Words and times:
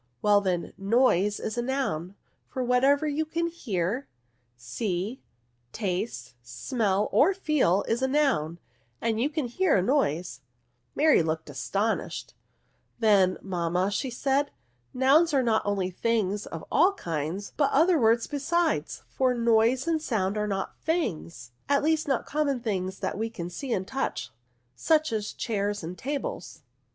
"Well, 0.23 0.41
then, 0.41 0.73
noise 0.79 1.39
is 1.39 1.59
a 1.59 1.61
noun; 1.61 2.15
for 2.49 2.63
what 2.63 2.83
ever 2.83 3.05
you 3.07 3.23
can 3.23 3.45
hear, 3.45 4.07
see, 4.57 5.21
taste, 5.71 6.33
smell, 6.41 7.07
or 7.11 7.35
feel, 7.35 7.85
is 7.87 8.01
a 8.01 8.07
noun, 8.07 8.57
and 8.99 9.21
you 9.21 9.29
can 9.29 9.45
hear 9.45 9.75
a 9.77 9.81
noise," 9.83 10.41
Mary 10.95 11.21
looked 11.21 11.51
astonished: 11.51 12.33
"Then, 12.97 13.37
mam 13.43 13.73
ma," 13.73 13.89
said 13.89 14.47
she," 14.49 14.89
nouns 14.99 15.35
are 15.35 15.43
not 15.43 15.61
only 15.65 15.91
things 15.91 16.47
of 16.47 16.65
all 16.71 16.93
kinds, 16.93 17.53
but 17.55 17.69
other 17.71 17.99
words 17.99 18.25
besides; 18.25 19.03
for 19.07 19.35
noise 19.35 19.87
and 19.87 20.01
sound 20.01 20.35
are 20.35 20.47
not 20.47 20.79
things, 20.81 21.51
at 21.69 21.83
least 21.83 22.07
not 22.07 22.21
like 22.21 22.25
common 22.25 22.59
things 22.59 23.01
that 23.01 23.19
we 23.19 23.29
can 23.29 23.51
see 23.51 23.71
and 23.71 23.87
touch, 23.87 24.31
such 24.75 25.13
as 25.13 25.31
chairs 25.31 25.83
and 25.83 25.95
tables." 25.95 26.63